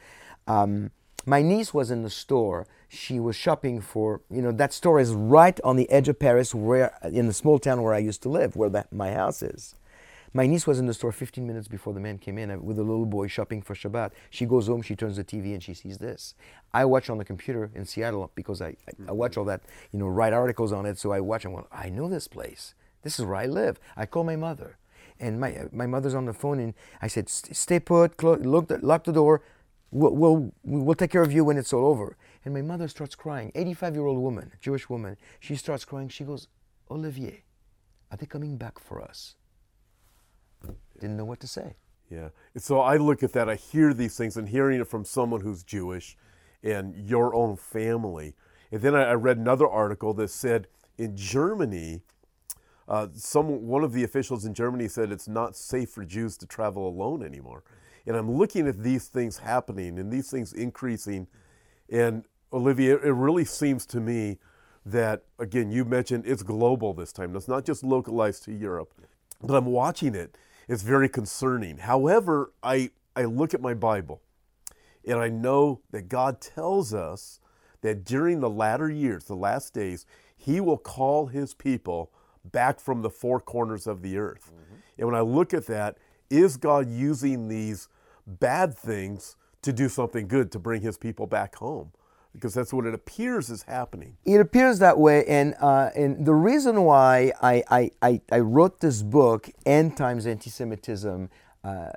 Um, 0.46 0.90
my 1.24 1.42
niece 1.42 1.72
was 1.72 1.90
in 1.90 2.02
the 2.02 2.10
store. 2.10 2.66
She 2.88 3.20
was 3.20 3.36
shopping 3.36 3.80
for, 3.80 4.20
you 4.30 4.42
know, 4.42 4.52
that 4.52 4.72
store 4.72 5.00
is 5.00 5.12
right 5.12 5.58
on 5.64 5.76
the 5.76 5.88
edge 5.90 6.08
of 6.08 6.18
Paris, 6.18 6.54
where 6.54 6.96
in 7.04 7.26
the 7.26 7.32
small 7.32 7.58
town 7.58 7.82
where 7.82 7.94
I 7.94 7.98
used 7.98 8.22
to 8.22 8.28
live, 8.28 8.56
where 8.56 8.70
that, 8.70 8.92
my 8.92 9.12
house 9.12 9.42
is. 9.42 9.74
My 10.34 10.46
niece 10.46 10.66
was 10.66 10.78
in 10.78 10.86
the 10.86 10.94
store 10.94 11.12
15 11.12 11.46
minutes 11.46 11.68
before 11.68 11.92
the 11.92 12.00
man 12.00 12.16
came 12.16 12.38
in 12.38 12.50
uh, 12.50 12.56
with 12.58 12.78
a 12.78 12.82
little 12.82 13.04
boy 13.04 13.26
shopping 13.26 13.60
for 13.60 13.74
Shabbat. 13.74 14.12
She 14.30 14.46
goes 14.46 14.66
home, 14.66 14.80
she 14.80 14.96
turns 14.96 15.16
the 15.16 15.24
TV, 15.24 15.52
and 15.52 15.62
she 15.62 15.74
sees 15.74 15.98
this. 15.98 16.34
I 16.72 16.86
watch 16.86 17.10
on 17.10 17.18
the 17.18 17.24
computer 17.24 17.70
in 17.74 17.84
Seattle 17.84 18.30
because 18.34 18.62
I, 18.62 18.68
I, 18.68 19.08
I 19.08 19.12
watch 19.12 19.36
all 19.36 19.44
that, 19.44 19.60
you 19.92 19.98
know, 19.98 20.08
write 20.08 20.32
articles 20.32 20.72
on 20.72 20.86
it. 20.86 20.98
So 20.98 21.12
I 21.12 21.20
watch 21.20 21.44
and 21.44 21.52
well, 21.52 21.68
I 21.70 21.90
know 21.90 22.08
this 22.08 22.28
place. 22.28 22.74
This 23.02 23.18
is 23.18 23.26
where 23.26 23.36
I 23.36 23.46
live. 23.46 23.78
I 23.94 24.06
call 24.06 24.24
my 24.24 24.36
mother, 24.36 24.78
and 25.20 25.38
my 25.38 25.66
my 25.72 25.86
mother's 25.86 26.14
on 26.14 26.24
the 26.26 26.32
phone, 26.32 26.60
and 26.60 26.74
I 27.02 27.08
said, 27.08 27.28
"Stay 27.28 27.80
put, 27.80 28.16
clo- 28.16 28.38
lock 28.40 29.04
the 29.04 29.12
door. 29.12 29.42
We'll, 29.92 30.16
we'll 30.16 30.52
we'll 30.64 30.94
take 30.96 31.10
care 31.10 31.22
of 31.22 31.32
you 31.32 31.44
when 31.44 31.56
it's 31.56 31.72
all 31.72 31.86
over." 31.86 32.16
And 32.44 32.52
my 32.52 32.62
mother 32.62 32.88
starts 32.88 33.14
crying. 33.14 33.52
85 33.54 33.94
year 33.94 34.06
old 34.06 34.18
woman, 34.18 34.52
Jewish 34.60 34.88
woman. 34.88 35.16
She 35.38 35.54
starts 35.54 35.84
crying. 35.84 36.08
She 36.08 36.24
goes, 36.24 36.48
"Olivier, 36.90 37.44
are 38.10 38.16
they 38.16 38.26
coming 38.26 38.56
back 38.56 38.80
for 38.80 39.00
us?" 39.00 39.36
Didn't 41.00 41.16
know 41.16 41.24
what 41.24 41.40
to 41.40 41.46
say. 41.46 41.76
Yeah. 42.10 42.28
So 42.56 42.80
I 42.80 42.96
look 42.96 43.22
at 43.22 43.32
that, 43.32 43.48
I 43.48 43.54
hear 43.54 43.94
these 43.94 44.16
things, 44.16 44.36
and 44.36 44.48
hearing 44.48 44.80
it 44.80 44.86
from 44.86 45.04
someone 45.04 45.40
who's 45.40 45.62
Jewish 45.62 46.16
and 46.62 46.94
your 46.94 47.34
own 47.34 47.56
family. 47.56 48.34
And 48.70 48.82
then 48.82 48.94
I, 48.94 49.04
I 49.04 49.14
read 49.14 49.38
another 49.38 49.66
article 49.66 50.12
that 50.14 50.28
said 50.28 50.68
in 50.98 51.16
Germany, 51.16 52.02
uh, 52.86 53.08
some 53.14 53.66
one 53.66 53.82
of 53.82 53.92
the 53.92 54.04
officials 54.04 54.44
in 54.44 54.54
Germany 54.54 54.88
said 54.88 55.10
it's 55.10 55.28
not 55.28 55.56
safe 55.56 55.90
for 55.90 56.04
Jews 56.04 56.36
to 56.38 56.46
travel 56.46 56.86
alone 56.86 57.22
anymore. 57.22 57.62
And 58.06 58.16
I'm 58.16 58.30
looking 58.30 58.66
at 58.66 58.82
these 58.82 59.08
things 59.08 59.38
happening 59.38 59.98
and 59.98 60.10
these 60.10 60.30
things 60.30 60.52
increasing. 60.52 61.26
And 61.90 62.24
Olivia, 62.52 62.96
it 62.96 63.12
really 63.12 63.44
seems 63.44 63.86
to 63.86 64.00
me 64.00 64.38
that 64.84 65.22
again, 65.38 65.70
you 65.70 65.84
mentioned 65.84 66.24
it's 66.26 66.42
global 66.42 66.92
this 66.92 67.12
time. 67.12 67.36
It's 67.36 67.48
not 67.48 67.64
just 67.64 67.84
localized 67.84 68.44
to 68.44 68.52
Europe. 68.52 68.92
But 69.40 69.54
I'm 69.54 69.66
watching 69.66 70.14
it. 70.14 70.36
It's 70.68 70.82
very 70.82 71.08
concerning. 71.08 71.78
However, 71.78 72.52
I 72.62 72.90
I 73.14 73.24
look 73.24 73.54
at 73.54 73.60
my 73.60 73.74
Bible 73.74 74.22
and 75.06 75.18
I 75.18 75.28
know 75.28 75.80
that 75.90 76.08
God 76.08 76.40
tells 76.40 76.94
us 76.94 77.40
that 77.82 78.04
during 78.04 78.40
the 78.40 78.50
latter 78.50 78.88
years, 78.88 79.24
the 79.24 79.34
last 79.34 79.74
days, 79.74 80.06
He 80.36 80.60
will 80.60 80.78
call 80.78 81.26
His 81.26 81.54
people 81.54 82.12
back 82.44 82.80
from 82.80 83.02
the 83.02 83.10
four 83.10 83.40
corners 83.40 83.86
of 83.86 84.02
the 84.02 84.18
earth. 84.18 84.50
Mm-hmm. 84.52 84.74
And 84.98 85.06
when 85.06 85.16
I 85.16 85.20
look 85.20 85.52
at 85.52 85.66
that, 85.66 85.98
is 86.32 86.56
God 86.56 86.88
using 86.88 87.48
these 87.48 87.88
bad 88.26 88.76
things 88.76 89.36
to 89.62 89.72
do 89.72 89.88
something 89.88 90.26
good, 90.26 90.50
to 90.52 90.58
bring 90.58 90.82
His 90.82 90.96
people 90.96 91.26
back 91.26 91.56
home? 91.56 91.92
Because 92.32 92.54
that's 92.54 92.72
what 92.72 92.86
it 92.86 92.94
appears 92.94 93.50
is 93.50 93.64
happening. 93.64 94.16
It 94.24 94.40
appears 94.40 94.78
that 94.78 94.98
way, 94.98 95.24
and 95.26 95.54
uh, 95.60 95.90
and 95.94 96.24
the 96.24 96.34
reason 96.34 96.82
why 96.82 97.32
I, 97.42 97.62
I, 97.70 97.90
I, 98.00 98.20
I 98.32 98.38
wrote 98.38 98.80
this 98.80 99.02
book, 99.02 99.50
End 99.66 99.98
Times 99.98 100.26
Anti-Semitism, 100.26 101.28
uh, 101.62 101.90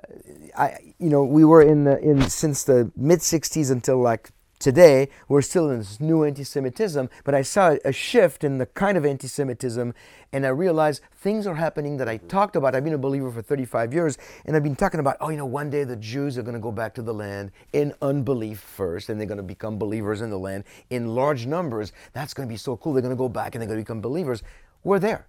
I 0.56 0.76
you 0.98 1.08
know 1.08 1.24
we 1.24 1.44
were 1.44 1.62
in 1.62 1.84
the 1.84 1.98
in 1.98 2.28
since 2.28 2.64
the 2.64 2.92
mid 2.96 3.20
'60s 3.20 3.70
until 3.70 3.98
like 4.00 4.30
today 4.58 5.08
we're 5.28 5.42
still 5.42 5.70
in 5.70 5.78
this 5.78 6.00
new 6.00 6.24
anti-Semitism, 6.24 7.08
but 7.24 7.34
I 7.34 7.42
saw 7.42 7.76
a 7.84 7.92
shift 7.92 8.44
in 8.44 8.58
the 8.58 8.66
kind 8.66 8.96
of 8.96 9.04
anti-Semitism, 9.04 9.94
and 10.32 10.46
I 10.46 10.48
realized 10.48 11.02
things 11.14 11.46
are 11.46 11.54
happening 11.54 11.96
that 11.98 12.08
I 12.08 12.16
talked 12.16 12.56
about. 12.56 12.74
I've 12.74 12.84
been 12.84 12.92
a 12.92 12.98
believer 12.98 13.30
for 13.30 13.42
35 13.42 13.92
years, 13.92 14.18
and 14.44 14.56
I've 14.56 14.62
been 14.62 14.76
talking 14.76 15.00
about, 15.00 15.16
oh, 15.20 15.30
you 15.30 15.36
know, 15.36 15.46
one 15.46 15.70
day 15.70 15.84
the 15.84 15.96
Jews 15.96 16.38
are 16.38 16.42
going 16.42 16.54
to 16.54 16.60
go 16.60 16.72
back 16.72 16.94
to 16.94 17.02
the 17.02 17.14
land 17.14 17.52
in 17.72 17.94
unbelief 18.02 18.60
first, 18.60 19.08
and 19.08 19.20
they're 19.20 19.26
going 19.26 19.36
to 19.38 19.42
become 19.42 19.78
believers 19.78 20.20
in 20.20 20.30
the 20.30 20.38
land 20.38 20.64
in 20.90 21.14
large 21.14 21.46
numbers. 21.46 21.92
That's 22.12 22.34
going 22.34 22.48
to 22.48 22.52
be 22.52 22.58
so 22.58 22.76
cool. 22.76 22.92
They're 22.92 23.02
going 23.02 23.14
to 23.14 23.18
go 23.18 23.28
back 23.28 23.54
and 23.54 23.62
they're 23.62 23.68
going 23.68 23.80
to 23.80 23.84
become 23.84 24.00
believers. 24.00 24.42
We're 24.84 24.98
there. 24.98 25.26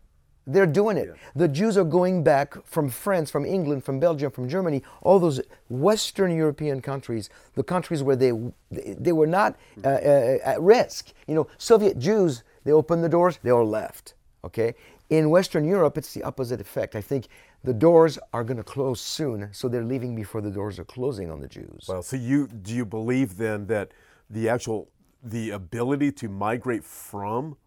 They're 0.50 0.66
doing 0.66 0.96
it. 0.96 1.14
The 1.36 1.50
Jews 1.50 1.78
are 1.78 1.84
going 1.84 2.24
back 2.24 2.56
from 2.66 2.90
France, 2.90 3.30
from 3.30 3.46
England, 3.46 3.84
from 3.84 4.00
Belgium, 4.00 4.32
from 4.32 4.48
Germany, 4.48 4.82
all 5.02 5.20
those 5.20 5.42
Western 5.70 6.34
European 6.34 6.82
countries, 6.82 7.30
the 7.56 7.64
countries 7.64 8.02
where 8.02 8.16
they 8.16 8.32
they 8.72 9.12
were 9.12 9.28
not 9.28 9.58
uh, 9.84 9.90
uh, 9.90 10.38
at 10.44 10.62
risk. 10.62 11.12
You 11.28 11.36
know, 11.36 11.48
Soviet 11.58 12.00
Jews, 12.00 12.44
they 12.64 12.72
opened 12.72 13.04
the 13.04 13.10
doors, 13.10 13.40
they 13.44 13.52
all 13.52 13.68
left. 13.68 14.14
Okay. 14.46 14.74
In 15.10 15.30
Western 15.30 15.66
Europe, 15.66 15.98
it's 15.98 16.14
the 16.14 16.24
opposite 16.24 16.62
effect. 16.62 16.96
I 16.96 17.02
think 17.02 17.28
the 17.64 17.74
doors 17.74 18.18
are 18.34 18.44
going 18.44 18.58
to 18.58 18.64
close 18.64 19.02
soon, 19.02 19.50
so 19.52 19.68
they're 19.68 19.84
leaving 19.84 20.16
before 20.16 20.42
the 20.42 20.52
doors 20.52 20.80
are 20.80 20.86
closing 20.86 21.30
on 21.30 21.42
the 21.42 21.48
Jews. 21.48 21.86
Well, 21.88 22.02
so 22.02 22.16
you 22.16 22.48
do 22.48 22.74
you 22.74 22.86
believe 22.86 23.38
then 23.38 23.68
that 23.68 23.92
the 24.30 24.48
actual 24.48 24.90
the 25.24 25.52
ability 25.52 26.12
to 26.14 26.30
migrate 26.30 26.84
from 26.86 27.58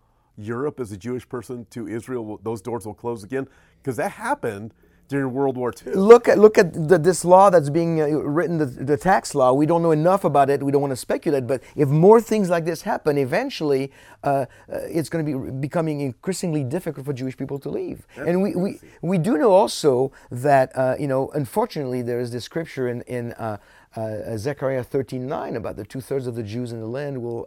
Europe 0.41 0.81
as 0.81 0.93
a 0.93 0.97
Jewish 0.97 1.29
person 1.29 1.67
to 1.71 1.89
Israel, 1.89 2.41
those 2.43 2.61
doors 2.63 2.87
will 2.87 2.95
close 2.95 3.25
again? 3.25 3.49
Because 3.83 3.97
that 3.97 4.13
happened 4.13 4.75
during 5.11 5.33
World 5.35 5.57
War 5.57 5.75
II. 5.87 5.93
look 5.95 6.29
at 6.29 6.39
look 6.39 6.57
at 6.57 6.73
the, 6.73 6.97
this 6.97 7.25
law 7.25 7.51
that's 7.51 7.69
being 7.69 8.01
uh, 8.01 8.07
written, 8.07 8.59
the, 8.59 8.67
the 8.67 8.97
tax 8.97 9.35
law. 9.35 9.53
We 9.53 9.67
don't 9.67 9.83
know 9.83 9.91
enough 9.91 10.23
about 10.25 10.49
it. 10.49 10.63
We 10.63 10.71
don't 10.71 10.81
want 10.81 10.93
to 10.93 10.97
speculate. 10.97 11.49
But 11.49 11.63
if 11.75 11.89
more 11.89 12.21
things 12.21 12.49
like 12.49 12.65
this 12.65 12.83
happen, 12.83 13.19
eventually 13.19 13.91
uh, 14.23 14.29
uh, 14.29 14.47
it's 14.69 15.09
going 15.09 15.27
to 15.27 15.29
be 15.29 15.51
becoming 15.51 16.01
increasingly 16.01 16.63
difficult 16.63 17.05
for 17.05 17.13
Jewish 17.13 17.37
people 17.37 17.59
to 17.59 17.69
leave. 17.69 18.07
and 18.17 18.41
we, 18.41 18.55
we 18.55 18.81
we 19.03 19.19
do 19.19 19.37
know 19.37 19.51
also 19.51 20.13
that 20.31 20.71
uh, 20.79 20.95
you 20.99 21.09
know, 21.09 21.29
unfortunately, 21.35 22.03
there 22.03 22.21
is 22.21 22.31
this 22.31 22.45
scripture 22.45 22.89
in 22.89 23.03
in 23.03 23.33
uh, 23.33 23.59
uh, 23.97 24.37
Zechariah 24.37 24.85
thirteen 24.85 25.27
nine 25.27 25.57
about 25.57 25.75
the 25.77 25.85
two 25.85 26.01
thirds 26.01 26.29
of 26.29 26.37
the 26.37 26.45
Jews 26.45 26.71
in 26.73 26.79
the 26.81 26.87
land 26.87 27.21
will. 27.21 27.47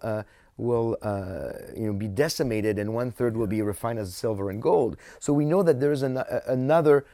Uh, 0.59 0.63
will 0.63 0.97
uh, 1.01 1.53
you 1.75 1.87
know 1.87 1.93
be 1.93 2.07
decimated 2.07 2.79
and 2.79 2.93
one 2.93 3.11
third 3.11 3.37
will 3.37 3.47
be 3.47 3.61
refined 3.61 3.99
as 3.99 4.15
silver 4.15 4.49
and 4.49 4.61
gold. 4.61 4.97
So 5.19 5.33
we 5.33 5.45
know 5.45 5.63
that 5.63 5.79
there 5.79 5.91
is 5.91 6.03
an, 6.03 6.17
a, 6.17 6.41
another 6.47 7.05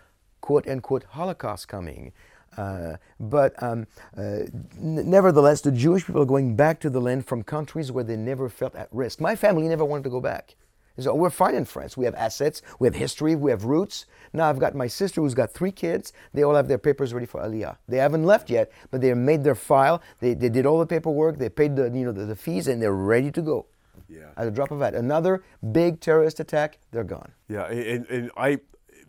quote 0.42 0.68
unquote 0.68 1.04
Holocaust 1.06 1.68
coming. 1.68 2.14
Uh, 2.58 2.98
but 3.20 3.62
um, 3.64 3.88
uh, 4.18 4.22
n- 4.22 5.10
nevertheless, 5.10 5.62
the 5.62 5.72
Jewish 5.72 6.06
people 6.06 6.22
are 6.22 6.26
going 6.26 6.56
back 6.56 6.80
to 6.82 6.90
the 6.90 7.02
land 7.02 7.26
from 7.26 7.44
countries 7.44 7.92
where 7.92 8.04
they 8.04 8.18
never 8.18 8.50
felt 8.50 8.76
at 8.76 8.90
risk. 8.92 9.22
My 9.22 9.36
family 9.36 9.68
never 9.68 9.86
wanted 9.86 10.04
to 10.06 10.10
go 10.10 10.22
back. 10.22 10.56
So 11.00 11.16
we're 11.16 11.30
fine 11.30 11.56
in 11.56 11.66
France. 11.66 11.96
We 11.98 12.06
have 12.06 12.16
assets, 12.16 12.62
we 12.80 12.88
have 12.88 12.96
history, 12.96 13.36
we 13.36 13.52
have 13.52 13.64
roots. 13.66 14.06
Now 14.34 14.50
I've 14.50 14.60
got 14.60 14.76
my 14.76 14.88
sister 14.88 15.22
who's 15.22 15.34
got 15.34 15.52
three 15.52 15.72
kids. 15.72 16.14
They 16.34 16.44
all 16.44 16.56
have 16.56 16.68
their 16.68 16.78
papers 16.78 17.14
ready 17.14 17.26
for 17.26 17.42
Aliyah. 17.42 17.78
They 17.88 17.98
haven't 17.98 18.24
left 18.26 18.50
yet, 18.50 18.72
but 18.92 19.02
they 19.02 19.14
made 19.14 19.44
their 19.44 19.56
file. 19.56 20.02
They, 20.20 20.34
they 20.34 20.50
did 20.50 20.66
all 20.66 20.80
the 20.80 20.86
paperwork. 20.86 21.38
They 21.38 21.50
paid 21.50 21.76
the 21.76 21.84
you 21.86 22.06
know 22.06 22.12
the, 22.12 22.26
the 22.26 22.36
fees, 22.36 22.68
and 22.68 22.82
they're 22.82 22.94
ready 22.94 23.32
to 23.32 23.42
go. 23.42 23.66
Yeah. 24.08 24.30
At 24.38 24.48
a 24.48 24.52
drop 24.52 24.72
of 24.72 24.82
a 24.82 24.86
hat. 24.86 24.96
Another 24.96 25.44
big 25.72 26.00
terrorist 26.00 26.40
attack, 26.40 26.80
they're 26.92 27.04
gone. 27.04 27.32
Yeah, 27.48 27.66
and, 27.68 28.06
and 28.08 28.32
I, 28.38 28.60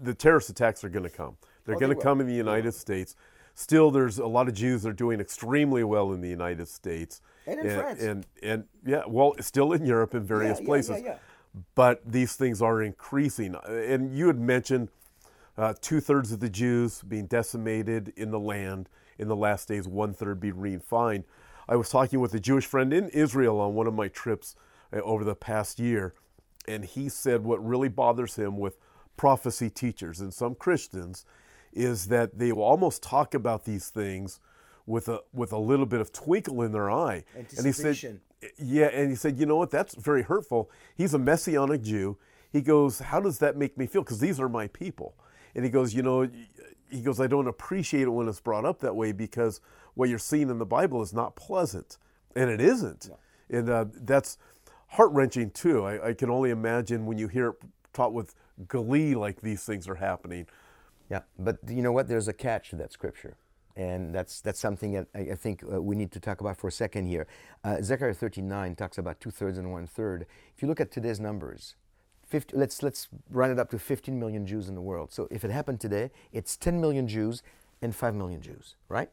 the 0.00 0.12
terrorist 0.14 0.50
attacks 0.50 0.84
are 0.84 0.88
going 0.90 1.04
to 1.04 1.10
come. 1.10 1.36
They're 1.64 1.76
Oh, 1.76 1.78
going 1.78 1.90
to 1.90 1.96
will. 1.96 2.02
come 2.02 2.20
in 2.20 2.26
the 2.26 2.34
United 2.34 2.72
States. 2.74 3.16
still 3.54 3.90
there's 3.90 4.18
a 4.18 4.26
lot 4.26 4.48
of 4.48 4.54
Jews 4.54 4.82
that 4.82 4.90
are 4.90 4.92
doing 4.92 5.20
extremely 5.20 5.84
well 5.84 6.12
in 6.12 6.20
the 6.20 6.28
United 6.28 6.68
States. 6.68 7.20
And 7.46 7.60
in 7.60 7.78
France. 7.78 8.02
And, 8.02 8.26
and 8.42 8.64
yeah, 8.84 9.02
well, 9.06 9.34
still 9.40 9.72
in 9.72 9.84
Europe 9.86 10.14
in 10.14 10.22
various 10.24 10.58
Yeah, 10.58 10.62
yeah, 10.62 10.66
places. 10.66 10.90
yeah, 11.02 11.08
yeah. 11.10 11.16
But 11.74 12.00
these 12.04 12.34
things 12.34 12.62
are 12.62 12.82
increasing. 12.82 13.56
And 13.66 14.14
you 14.14 14.28
had 14.28 14.38
mentioned 14.38 14.88
uh, 15.58 15.74
two 15.80 16.00
thirds 16.00 16.32
of 16.32 16.40
the 16.40 16.48
Jews 16.48 17.02
being 17.02 17.26
decimated 17.26 18.12
in 18.16 18.30
the 18.30 18.38
land 18.38 18.88
in 19.18 19.28
the 19.28 19.36
last 19.36 19.68
days, 19.68 19.86
one 19.86 20.14
third 20.14 20.40
being 20.40 20.58
refined. 20.58 21.24
I 21.68 21.76
was 21.76 21.90
talking 21.90 22.20
with 22.20 22.34
a 22.34 22.40
Jewish 22.40 22.66
friend 22.66 22.92
in 22.92 23.08
Israel 23.10 23.60
on 23.60 23.74
one 23.74 23.86
of 23.86 23.94
my 23.94 24.08
trips 24.08 24.56
uh, 24.92 25.00
over 25.00 25.24
the 25.24 25.34
past 25.34 25.78
year, 25.78 26.14
and 26.66 26.84
he 26.84 27.08
said 27.08 27.44
what 27.44 27.64
really 27.64 27.88
bothers 27.88 28.36
him 28.36 28.58
with 28.58 28.78
prophecy 29.16 29.68
teachers 29.68 30.20
and 30.20 30.32
some 30.32 30.54
Christians 30.54 31.26
is 31.74 32.06
that 32.06 32.38
they 32.38 32.52
will 32.52 32.62
almost 32.62 33.02
talk 33.02 33.34
about 33.34 33.66
these 33.66 33.90
things 33.90 34.40
with 34.90 35.08
a 35.08 35.20
with 35.32 35.52
a 35.52 35.58
little 35.58 35.86
bit 35.86 36.00
of 36.00 36.12
twinkle 36.12 36.62
in 36.62 36.72
their 36.72 36.90
eye. 36.90 37.24
And 37.56 37.66
he 37.66 37.72
said, 37.72 38.20
yeah, 38.58 38.86
and 38.86 39.10
he 39.10 39.16
said, 39.16 39.38
you 39.38 39.46
know 39.46 39.56
what? 39.56 39.70
That's 39.70 39.94
very 39.94 40.22
hurtful. 40.22 40.70
He's 40.96 41.14
a 41.14 41.18
messianic 41.18 41.82
Jew. 41.82 42.18
He 42.52 42.60
goes, 42.60 42.98
how 42.98 43.20
does 43.20 43.38
that 43.38 43.56
make 43.56 43.78
me 43.78 43.86
feel? 43.86 44.02
Because 44.02 44.18
these 44.18 44.40
are 44.40 44.48
my 44.48 44.66
people. 44.68 45.14
And 45.54 45.64
he 45.64 45.70
goes, 45.70 45.94
you 45.94 46.02
know, 46.02 46.28
he 46.90 47.00
goes, 47.00 47.20
I 47.20 47.26
don't 47.26 47.46
appreciate 47.46 48.02
it 48.02 48.10
when 48.10 48.28
it's 48.28 48.40
brought 48.40 48.64
up 48.64 48.80
that 48.80 48.96
way 48.96 49.12
because 49.12 49.60
what 49.94 50.08
you're 50.08 50.18
seeing 50.18 50.50
in 50.50 50.58
the 50.58 50.66
Bible 50.66 51.02
is 51.02 51.12
not 51.12 51.36
pleasant, 51.36 51.98
and 52.34 52.50
it 52.50 52.60
isn't. 52.60 53.10
And 53.48 53.68
uh, 53.68 53.86
that's 53.92 54.38
heart 54.88 55.12
wrenching 55.12 55.50
too. 55.50 55.84
I, 55.84 56.08
I 56.08 56.14
can 56.14 56.30
only 56.30 56.50
imagine 56.50 57.06
when 57.06 57.18
you 57.18 57.28
hear 57.28 57.50
it 57.50 57.56
taught 57.92 58.12
with 58.12 58.34
glee 58.66 59.14
like 59.14 59.40
these 59.40 59.64
things 59.64 59.88
are 59.88 59.96
happening. 59.96 60.46
Yeah, 61.10 61.22
but 61.38 61.58
you 61.68 61.82
know 61.82 61.92
what? 61.92 62.08
There's 62.08 62.28
a 62.28 62.32
catch 62.32 62.70
to 62.70 62.76
that 62.76 62.92
scripture, 62.92 63.36
and 63.80 64.14
that's 64.14 64.42
that's 64.42 64.60
something 64.60 64.92
that 64.92 65.06
I, 65.14 65.32
I 65.32 65.34
think 65.34 65.64
uh, 65.64 65.80
we 65.80 65.96
need 65.96 66.12
to 66.12 66.20
talk 66.20 66.42
about 66.42 66.58
for 66.58 66.68
a 66.68 66.72
second 66.72 67.06
here. 67.06 67.26
Uh, 67.64 67.80
Zechariah 67.80 68.12
39 68.12 68.76
talks 68.76 68.98
about 68.98 69.20
two 69.20 69.30
thirds 69.30 69.56
and 69.56 69.72
one 69.72 69.86
third. 69.86 70.26
If 70.54 70.60
you 70.60 70.68
look 70.68 70.80
at 70.80 70.90
today's 70.92 71.18
numbers, 71.18 71.76
50, 72.28 72.56
let's 72.56 72.82
let's 72.82 73.08
run 73.30 73.50
it 73.50 73.58
up 73.58 73.70
to 73.70 73.78
15 73.78 74.18
million 74.20 74.46
Jews 74.46 74.68
in 74.68 74.74
the 74.74 74.82
world. 74.82 75.12
So 75.12 75.28
if 75.30 75.44
it 75.44 75.50
happened 75.50 75.80
today, 75.80 76.10
it's 76.30 76.58
10 76.58 76.78
million 76.78 77.08
Jews 77.08 77.42
and 77.80 77.96
5 77.96 78.14
million 78.14 78.42
Jews, 78.42 78.76
right? 78.90 79.08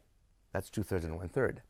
That's 0.52 0.68
two 0.68 0.82
thirds 0.82 1.06
and 1.06 1.16
one 1.16 1.28
third. 1.28 1.62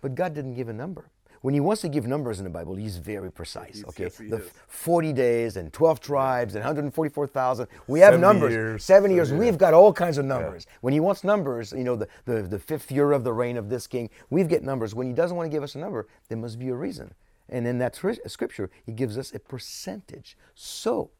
But 0.00 0.14
God 0.14 0.32
didn't 0.32 0.54
give 0.54 0.70
a 0.70 0.72
number. 0.72 1.10
When 1.42 1.54
He 1.54 1.60
wants 1.60 1.82
to 1.82 1.88
give 1.88 2.06
numbers 2.06 2.38
in 2.38 2.44
the 2.44 2.50
Bible, 2.50 2.74
He's 2.74 2.98
very 2.98 3.30
precise. 3.32 3.82
Okay, 3.88 4.04
yes, 4.04 4.18
He 4.18 4.26
the 4.28 4.36
is. 4.38 4.50
40 4.68 5.12
days 5.12 5.56
and 5.56 5.72
12 5.72 6.00
tribes 6.00 6.54
and 6.54 6.62
144,000. 6.62 7.66
We 7.86 8.00
have 8.00 8.14
70 8.14 8.20
numbers. 8.20 8.52
years. 8.52 8.84
70 8.84 9.14
years. 9.14 9.30
Yeah. 9.30 9.38
We've 9.38 9.58
got 9.58 9.74
all 9.74 9.92
kinds 9.92 10.18
of 10.18 10.24
numbers. 10.24 10.66
When 10.80 10.92
he 10.92 11.00
wants 11.00 11.24
numbers, 11.24 11.72
you 11.72 11.84
know, 11.84 11.96
the, 11.96 12.08
the, 12.24 12.42
the 12.42 12.58
fifth 12.58 12.90
year 12.92 13.12
of 13.12 13.24
the 13.24 13.32
reign 13.32 13.56
of 13.56 13.68
this 13.68 13.86
king, 13.86 14.10
we've 14.28 14.48
got 14.48 14.62
numbers. 14.62 14.94
When 14.94 15.06
he 15.06 15.12
doesn't 15.12 15.36
want 15.36 15.50
to 15.50 15.54
give 15.54 15.62
us 15.62 15.74
a 15.74 15.78
number, 15.78 16.08
there 16.28 16.38
must 16.38 16.58
be 16.58 16.68
a 16.68 16.74
reason. 16.74 17.14
And 17.48 17.66
in 17.66 17.78
that 17.78 17.94
scri- 17.94 18.30
scripture, 18.30 18.70
he 18.84 18.92
gives 18.92 19.18
us 19.18 19.34
a 19.34 19.38
percentage. 19.38 20.36
So, 20.54 21.10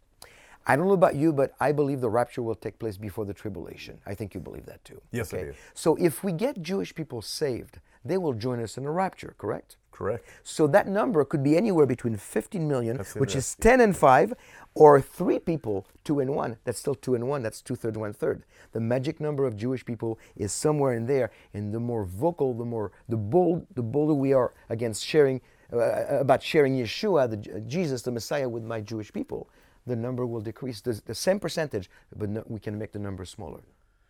I 0.67 0.77
don't 0.77 0.87
know 0.87 0.95
about 0.95 1.17
you, 1.17 1.33
but 1.33 1.55
I 1.59 1.73
believe 1.73 2.01
the 2.01 2.11
rapture 2.11 2.43
will 2.43 2.55
take 2.55 2.79
place 2.79 2.97
before 2.97 3.25
the 3.25 3.35
tribulation. 3.35 3.99
I 4.07 4.15
think 4.15 4.35
you 4.35 4.41
believe 4.41 4.67
that 4.67 4.85
too. 4.85 5.01
Yes, 5.11 5.35
I 5.35 5.39
do. 5.39 5.55
So, 5.75 5.97
if 5.97 6.23
we 6.23 6.33
get 6.33 6.63
Jewish 6.63 6.95
people 6.95 7.23
saved, 7.23 7.81
they 8.05 8.17
will 8.17 8.35
join 8.35 8.63
us 8.63 8.77
in 8.77 8.85
the 8.85 8.91
rapture, 8.91 9.35
correct? 9.39 9.77
Correct. 10.01 10.25
So 10.45 10.67
that 10.69 10.89
number 10.89 11.27
could 11.27 11.43
be 11.43 11.59
anywhere 11.59 11.85
between 11.85 12.17
15 12.17 12.67
million, 12.67 12.97
which 13.19 13.37
is 13.37 13.55
10 13.57 13.83
and 13.83 13.95
5, 13.95 14.33
or 14.75 14.99
three 14.99 15.39
people, 15.39 15.87
2 16.05 16.21
and 16.21 16.35
1. 16.35 16.57
That's 16.65 16.79
still 16.79 16.95
2 16.95 17.17
and 17.17 17.29
1. 17.29 17.43
That's 17.43 17.61
two 17.61 17.77
thirds, 17.77 17.99
one 17.99 18.15
third. 18.15 18.45
The 18.73 18.81
magic 18.81 19.21
number 19.21 19.45
of 19.45 19.59
Jewish 19.59 19.85
people 19.85 20.19
is 20.37 20.53
somewhere 20.53 20.95
in 20.95 21.05
there. 21.05 21.31
And 21.53 21.75
the 21.75 21.81
more 21.81 22.07
vocal, 22.07 22.55
the 22.55 22.65
more, 22.65 22.93
the 23.11 23.19
bold, 23.19 23.67
the 23.75 23.83
bolder 23.83 24.15
we 24.15 24.33
are 24.33 24.55
against 24.71 25.05
sharing, 25.05 25.43
uh, 25.71 26.21
about 26.21 26.43
sharing 26.43 26.79
Yeshua, 26.79 27.29
the, 27.29 27.61
Jesus, 27.61 28.01
the 28.01 28.11
Messiah, 28.11 28.49
with 28.49 28.63
my 28.63 28.81
Jewish 28.81 29.13
people, 29.13 29.51
the 29.87 29.97
number 29.97 30.25
will 30.25 30.41
decrease. 30.41 30.81
The, 30.81 30.99
the 31.05 31.15
same 31.15 31.39
percentage, 31.39 31.91
but 32.17 32.31
no, 32.31 32.43
we 32.47 32.59
can 32.59 32.79
make 32.79 32.93
the 32.93 32.99
number 32.99 33.27
smaller 33.27 33.61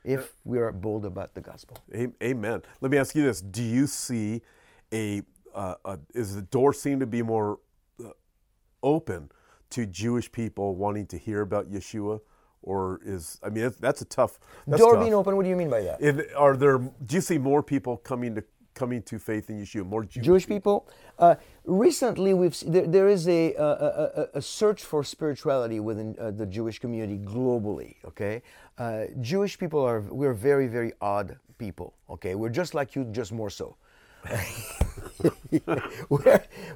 if 0.04 0.34
we 0.44 0.60
are 0.60 0.70
bold 0.70 1.04
about 1.04 1.34
the 1.34 1.40
gospel. 1.40 1.78
Amen. 2.22 2.62
Let 2.80 2.92
me 2.92 2.98
ask 2.98 3.16
you 3.16 3.24
this: 3.24 3.40
Do 3.40 3.62
you 3.64 3.88
see 3.88 4.42
a, 4.92 5.22
uh, 5.54 5.74
a 5.84 5.98
is 6.14 6.34
the 6.34 6.42
door 6.42 6.72
seem 6.72 7.00
to 7.00 7.06
be 7.06 7.22
more 7.22 7.58
uh, 8.04 8.10
open 8.82 9.30
to 9.70 9.86
Jewish 9.86 10.30
people 10.30 10.74
wanting 10.74 11.06
to 11.06 11.18
hear 11.18 11.40
about 11.42 11.70
Yeshua, 11.70 12.20
or 12.62 13.00
is 13.04 13.38
I 13.42 13.50
mean 13.50 13.72
that's, 13.80 14.02
a 14.02 14.04
tough 14.04 14.38
that's 14.66 14.80
Door 14.80 14.94
tough. 14.94 15.02
being 15.02 15.14
open, 15.14 15.36
what 15.36 15.44
do 15.44 15.48
you 15.48 15.56
mean 15.56 15.70
by 15.70 15.82
that? 15.82 16.00
If- 16.00 16.36
are 16.36 16.56
there? 16.56 16.78
Do 16.78 17.14
you 17.16 17.20
see 17.20 17.38
more 17.38 17.62
people 17.62 17.96
coming 17.96 18.34
to 18.34 18.44
coming 18.74 19.02
to 19.02 19.18
faith 19.18 19.50
in 19.50 19.60
Yeshua? 19.60 19.86
More 19.86 20.04
Jewish, 20.04 20.26
Jewish 20.26 20.46
people. 20.46 20.88
Uh, 21.18 21.34
recently, 21.64 22.34
we've 22.34 22.58
there, 22.66 22.86
there 22.86 23.08
is 23.08 23.28
a, 23.28 23.54
a, 23.54 23.64
a, 23.64 24.28
a 24.34 24.42
search 24.42 24.82
for 24.82 25.04
spirituality 25.04 25.80
within 25.80 26.16
uh, 26.18 26.30
the 26.30 26.46
Jewish 26.46 26.78
community 26.78 27.18
globally. 27.18 27.96
Okay, 28.04 28.42
uh, 28.78 29.04
Jewish 29.20 29.58
people 29.58 29.80
are 29.80 30.00
we're 30.00 30.34
very 30.34 30.66
very 30.66 30.92
odd 31.00 31.38
people. 31.58 31.94
Okay, 32.08 32.34
we're 32.34 32.48
just 32.48 32.74
like 32.74 32.96
you, 32.96 33.04
just 33.04 33.32
more 33.32 33.50
so. 33.50 33.76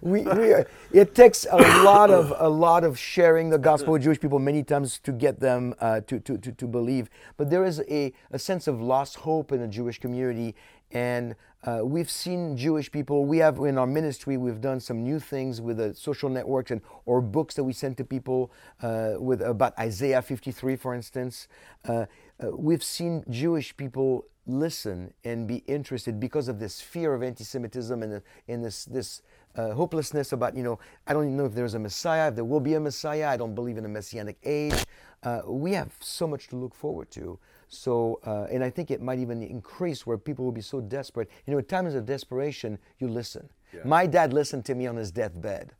We, 0.02 0.22
we 0.22 0.52
are, 0.52 0.68
it 0.92 1.14
takes 1.14 1.46
a 1.50 1.56
lot 1.82 2.10
of 2.10 2.32
a 2.38 2.48
lot 2.48 2.84
of 2.84 2.98
sharing 2.98 3.50
the 3.50 3.58
gospel 3.58 3.92
with 3.92 4.02
Jewish 4.02 4.20
people 4.20 4.38
many 4.38 4.62
times 4.62 4.98
to 5.00 5.12
get 5.12 5.40
them 5.40 5.74
uh, 5.80 6.00
to, 6.02 6.18
to, 6.20 6.36
to, 6.38 6.52
to 6.52 6.66
believe. 6.66 7.08
But 7.36 7.50
there 7.50 7.64
is 7.64 7.80
a, 7.88 8.12
a 8.30 8.38
sense 8.38 8.66
of 8.66 8.80
lost 8.80 9.16
hope 9.16 9.52
in 9.52 9.60
the 9.60 9.68
Jewish 9.68 9.98
community, 9.98 10.54
and 10.90 11.34
uh, 11.64 11.80
we've 11.82 12.10
seen 12.10 12.56
Jewish 12.56 12.92
people. 12.92 13.24
We 13.24 13.38
have 13.38 13.58
in 13.58 13.78
our 13.78 13.86
ministry 13.86 14.36
we've 14.36 14.60
done 14.60 14.80
some 14.80 15.02
new 15.02 15.18
things 15.18 15.60
with 15.60 15.78
the 15.78 15.94
social 15.94 16.28
networks 16.28 16.70
and 16.70 16.82
or 17.06 17.22
books 17.22 17.54
that 17.54 17.64
we 17.64 17.72
send 17.72 17.96
to 17.98 18.04
people 18.04 18.52
uh, 18.82 19.14
with 19.18 19.40
about 19.40 19.78
Isaiah 19.78 20.20
53, 20.20 20.76
for 20.76 20.94
instance. 20.94 21.48
Uh, 21.88 22.06
uh, 22.42 22.50
we've 22.50 22.84
seen 22.84 23.24
Jewish 23.30 23.76
people 23.76 24.26
listen 24.46 25.12
and 25.24 25.46
be 25.46 25.56
interested 25.66 26.20
because 26.20 26.48
of 26.48 26.58
this 26.58 26.80
fear 26.80 27.14
of 27.14 27.22
anti-Semitism 27.22 28.02
and, 28.02 28.12
the, 28.12 28.22
and 28.48 28.64
this 28.64 28.84
this 28.84 29.22
uh, 29.56 29.72
hopelessness 29.72 30.32
about 30.32 30.56
you 30.56 30.62
know 30.62 30.78
I 31.06 31.12
don't 31.12 31.24
even 31.24 31.36
know 31.36 31.46
if 31.46 31.54
there's 31.54 31.74
a 31.74 31.78
Messiah, 31.78 32.28
if 32.28 32.34
there 32.34 32.44
will 32.44 32.60
be 32.60 32.74
a 32.74 32.80
Messiah. 32.80 33.28
I 33.28 33.36
don't 33.36 33.54
believe 33.54 33.78
in 33.78 33.84
a 33.84 33.88
messianic 33.88 34.38
age. 34.44 34.84
Uh, 35.22 35.40
we 35.46 35.72
have 35.72 35.92
so 36.00 36.26
much 36.26 36.48
to 36.48 36.56
look 36.56 36.74
forward 36.74 37.10
to. 37.12 37.38
So 37.68 38.20
uh, 38.24 38.46
and 38.50 38.62
I 38.62 38.70
think 38.70 38.90
it 38.90 39.00
might 39.00 39.18
even 39.18 39.42
increase 39.42 40.06
where 40.06 40.18
people 40.18 40.44
will 40.44 40.52
be 40.52 40.60
so 40.60 40.80
desperate. 40.80 41.30
You 41.46 41.52
know, 41.52 41.58
at 41.58 41.68
times 41.68 41.94
of 41.94 42.04
desperation, 42.04 42.78
you 42.98 43.08
listen. 43.08 43.48
My 43.84 44.06
dad 44.06 44.32
listened 44.32 44.64
to 44.66 44.74
me 44.74 44.86
on 44.86 44.94
his 44.96 45.10
deathbed, 45.10 45.72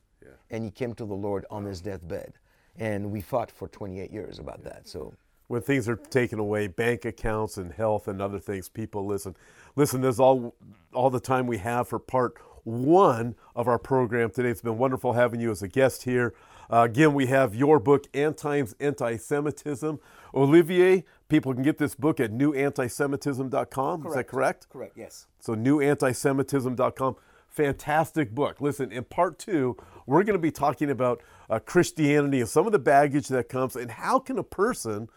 and 0.50 0.64
he 0.64 0.71
came 0.71 0.94
to 0.94 1.04
the 1.04 1.14
Lord 1.14 1.44
on 1.50 1.64
his 1.64 1.80
deathbed, 1.80 2.33
and 2.76 3.12
we 3.12 3.21
fought 3.21 3.50
for 3.52 3.68
28 3.68 4.11
years 4.11 4.38
about 4.38 4.64
that. 4.64 4.88
So. 4.88 5.14
When 5.54 5.62
things 5.62 5.88
are 5.88 5.94
taken 5.94 6.40
away, 6.40 6.66
bank 6.66 7.04
accounts 7.04 7.56
and 7.56 7.73
health 7.73 8.08
and 8.08 8.20
other 8.20 8.40
things, 8.40 8.68
people 8.68 9.06
listen. 9.06 9.37
Listen, 9.76 10.00
this 10.00 10.16
is 10.16 10.20
all 10.20 10.56
all 10.92 11.11
the 11.11 11.20
time 11.20 11.46
we 11.46 11.58
have 11.58 11.87
for 11.88 12.00
part 12.00 12.34
one 12.64 13.37
of 13.54 13.68
our 13.68 13.78
program 13.78 14.30
today. 14.30 14.49
It's 14.49 14.62
been 14.62 14.78
wonderful 14.78 15.12
having 15.12 15.40
you 15.40 15.52
as 15.52 15.62
a 15.62 15.68
guest 15.68 16.02
here. 16.02 16.34
Uh, 16.68 16.88
again, 16.90 17.14
we 17.14 17.26
have 17.26 17.54
your 17.54 17.78
book, 17.78 18.08
End 18.12 18.37
Times 18.37 18.75
Anti-Semitism. 18.80 20.00
Olivier, 20.34 21.04
people 21.28 21.54
can 21.54 21.62
get 21.62 21.78
this 21.78 21.94
book 21.94 22.18
at 22.18 22.32
newantisemitism.com. 22.32 24.06
Is 24.08 24.14
that 24.14 24.26
correct? 24.26 24.68
Correct. 24.70 24.96
Yes. 24.96 25.28
So 25.38 25.54
newantisemitism.com. 25.54 27.16
Fantastic 27.49 28.34
book. 28.34 28.61
Listen, 28.61 28.90
in 28.90 29.04
part 29.04 29.38
two, 29.38 29.76
we're 30.06 30.25
going 30.25 30.34
to 30.34 30.42
be 30.42 30.50
talking 30.50 30.90
about 30.90 31.23
uh, 31.49 31.61
Christianity 31.61 32.40
and 32.40 32.49
some 32.49 32.66
of 32.66 32.73
the 32.73 32.80
baggage 32.80 33.28
that 33.28 33.49
comes 33.49 33.76
and 33.76 33.92
how 33.92 34.18
can 34.18 34.38
a 34.38 34.42
person 34.42 35.08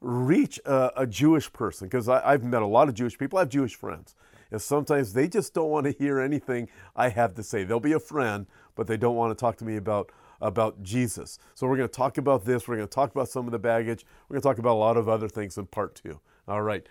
reach 0.00 0.60
a, 0.64 0.92
a 1.02 1.06
Jewish 1.06 1.52
person? 1.52 1.88
Because 1.88 2.08
I've 2.08 2.44
met 2.44 2.62
a 2.62 2.66
lot 2.66 2.88
of 2.88 2.94
Jewish 2.94 3.18
people. 3.18 3.38
I 3.38 3.42
have 3.42 3.48
Jewish 3.48 3.74
friends. 3.74 4.14
And 4.50 4.60
sometimes 4.62 5.12
they 5.12 5.28
just 5.28 5.52
don't 5.52 5.70
want 5.70 5.84
to 5.86 5.92
hear 5.92 6.20
anything 6.20 6.68
I 6.96 7.10
have 7.10 7.34
to 7.34 7.42
say. 7.42 7.64
They'll 7.64 7.80
be 7.80 7.92
a 7.92 8.00
friend, 8.00 8.46
but 8.74 8.86
they 8.86 8.96
don't 8.96 9.16
want 9.16 9.36
to 9.36 9.40
talk 9.40 9.56
to 9.58 9.64
me 9.64 9.76
about, 9.76 10.10
about 10.40 10.82
Jesus. 10.82 11.38
So 11.54 11.66
we're 11.66 11.76
going 11.76 11.88
to 11.88 11.94
talk 11.94 12.16
about 12.16 12.44
this. 12.44 12.66
We're 12.66 12.76
going 12.76 12.88
to 12.88 12.94
talk 12.94 13.10
about 13.10 13.28
some 13.28 13.46
of 13.46 13.52
the 13.52 13.58
baggage. 13.58 14.06
We're 14.28 14.34
going 14.34 14.42
to 14.42 14.48
talk 14.48 14.58
about 14.58 14.74
a 14.74 14.80
lot 14.80 14.96
of 14.96 15.08
other 15.08 15.28
things 15.28 15.58
in 15.58 15.66
part 15.66 15.94
two. 15.94 16.20
All 16.46 16.62
right. 16.62 16.86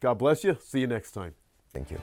God 0.00 0.14
bless 0.14 0.44
you. 0.44 0.56
See 0.60 0.80
you 0.80 0.86
next 0.86 1.12
time. 1.12 1.34
Thank 1.72 1.90
you. 1.90 1.98